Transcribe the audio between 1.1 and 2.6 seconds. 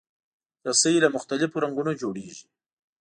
مختلفو رنګونو جوړېږي.